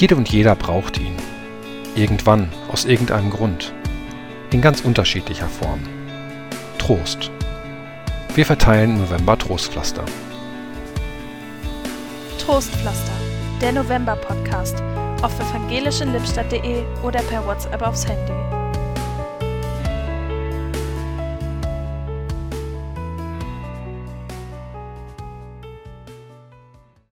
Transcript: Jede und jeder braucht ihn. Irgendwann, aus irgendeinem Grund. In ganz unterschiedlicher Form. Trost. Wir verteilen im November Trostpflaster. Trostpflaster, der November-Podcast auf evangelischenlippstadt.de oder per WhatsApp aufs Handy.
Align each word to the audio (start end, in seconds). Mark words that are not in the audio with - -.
Jede 0.00 0.16
und 0.16 0.30
jeder 0.30 0.54
braucht 0.54 0.98
ihn. 0.98 1.14
Irgendwann, 1.94 2.48
aus 2.72 2.86
irgendeinem 2.86 3.28
Grund. 3.28 3.74
In 4.50 4.62
ganz 4.62 4.80
unterschiedlicher 4.80 5.46
Form. 5.46 5.80
Trost. 6.78 7.30
Wir 8.34 8.46
verteilen 8.46 8.92
im 8.92 9.02
November 9.02 9.36
Trostpflaster. 9.36 10.06
Trostpflaster, 12.38 13.12
der 13.60 13.72
November-Podcast 13.72 14.82
auf 15.20 15.38
evangelischenlippstadt.de 15.38 16.82
oder 17.02 17.20
per 17.20 17.46
WhatsApp 17.46 17.82
aufs 17.82 18.08
Handy. 18.08 18.59